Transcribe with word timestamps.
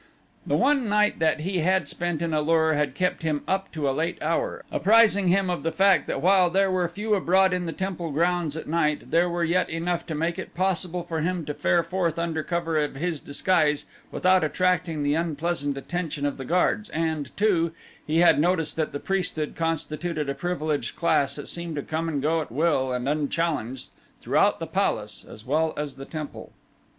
The 0.47 0.55
one 0.57 0.89
night 0.89 1.19
that 1.19 1.41
he 1.41 1.59
had 1.59 1.87
spent 1.87 2.23
in 2.23 2.33
A 2.33 2.41
lur 2.41 2.73
had 2.73 2.95
kept 2.95 3.21
him 3.21 3.43
up 3.47 3.71
to 3.73 3.87
a 3.87 3.91
late 3.93 4.19
hour, 4.19 4.63
apprising 4.71 5.27
him 5.27 5.47
of 5.47 5.61
the 5.61 5.71
fact 5.71 6.07
that 6.07 6.23
while 6.23 6.49
there 6.49 6.71
were 6.71 6.87
few 6.89 7.13
abroad 7.13 7.53
in 7.53 7.65
the 7.65 7.71
temple 7.71 8.09
grounds 8.09 8.57
at 8.57 8.65
night, 8.65 9.11
there 9.11 9.29
were 9.29 9.43
yet 9.43 9.69
enough 9.69 10.07
to 10.07 10.15
make 10.15 10.39
it 10.39 10.55
possible 10.55 11.03
for 11.03 11.21
him 11.21 11.45
to 11.45 11.53
fare 11.53 11.83
forth 11.83 12.17
under 12.17 12.41
cover 12.41 12.79
of 12.79 12.95
his 12.95 13.19
disguise 13.19 13.85
without 14.11 14.43
attracting 14.43 15.03
the 15.03 15.13
unpleasant 15.13 15.77
attention 15.77 16.25
of 16.25 16.37
the 16.37 16.45
guards, 16.45 16.89
and, 16.89 17.29
too, 17.37 17.71
he 18.07 18.21
had 18.21 18.39
noticed 18.39 18.75
that 18.77 18.93
the 18.93 18.99
priesthood 18.99 19.55
constituted 19.55 20.27
a 20.27 20.33
privileged 20.33 20.95
class 20.95 21.35
that 21.35 21.47
seemed 21.47 21.75
to 21.75 21.83
come 21.83 22.09
and 22.09 22.23
go 22.23 22.41
at 22.41 22.51
will 22.51 22.91
and 22.91 23.07
unchallenged 23.07 23.91
throughout 24.19 24.59
the 24.59 24.65
palace 24.65 25.23
as 25.29 25.45
well 25.45 25.75
as 25.77 25.93
the 25.95 26.05
temple. 26.05 26.51